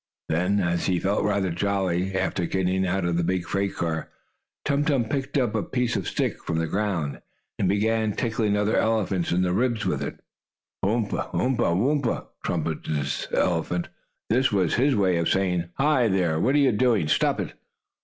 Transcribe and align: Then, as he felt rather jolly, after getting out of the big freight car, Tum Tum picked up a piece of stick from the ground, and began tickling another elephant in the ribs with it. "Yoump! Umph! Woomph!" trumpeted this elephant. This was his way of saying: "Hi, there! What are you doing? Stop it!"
Then, 0.29 0.59
as 0.59 0.87
he 0.87 0.97
felt 0.99 1.23
rather 1.23 1.51
jolly, 1.51 2.15
after 2.17 2.47
getting 2.47 2.87
out 2.87 3.05
of 3.05 3.17
the 3.17 3.23
big 3.23 3.45
freight 3.45 3.75
car, 3.75 4.09
Tum 4.65 4.83
Tum 4.83 5.05
picked 5.05 5.37
up 5.37 5.53
a 5.53 5.61
piece 5.61 5.95
of 5.95 6.07
stick 6.07 6.43
from 6.43 6.57
the 6.57 6.65
ground, 6.65 7.21
and 7.59 7.69
began 7.69 8.13
tickling 8.15 8.55
another 8.57 8.77
elephant 8.77 9.31
in 9.31 9.43
the 9.43 9.53
ribs 9.53 9.85
with 9.85 10.01
it. 10.01 10.19
"Yoump! 10.83 11.13
Umph! 11.35 11.59
Woomph!" 11.59 12.25
trumpeted 12.43 12.95
this 12.95 13.27
elephant. 13.31 13.89
This 14.31 14.51
was 14.51 14.73
his 14.73 14.95
way 14.95 15.17
of 15.17 15.29
saying: 15.29 15.65
"Hi, 15.75 16.07
there! 16.07 16.39
What 16.39 16.55
are 16.55 16.57
you 16.57 16.71
doing? 16.71 17.07
Stop 17.07 17.39
it!" 17.39 17.53